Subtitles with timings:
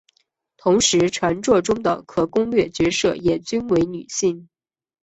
[0.57, 4.49] 同时全作中的可攻略角色也均为女性。